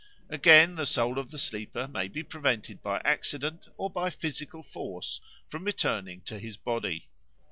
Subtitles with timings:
[0.29, 4.63] Again, the soul of the sleeper may be prevented by an accident or by physical
[4.63, 7.07] force from returning to his body.